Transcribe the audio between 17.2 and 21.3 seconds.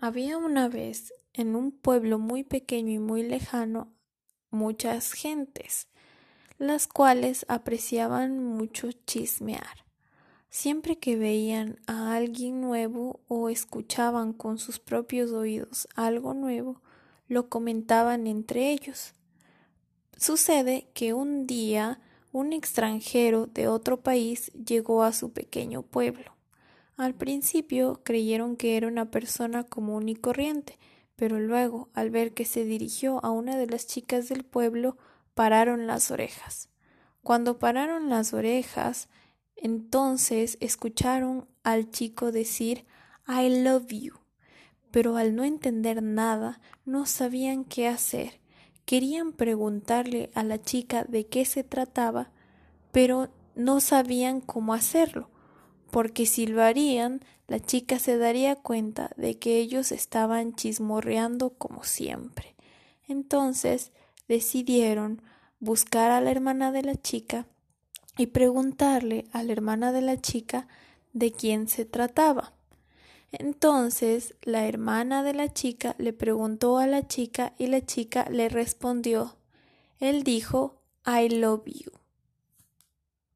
lo comentaban entre ellos. Sucede que